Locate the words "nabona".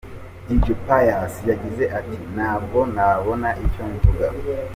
2.93-3.49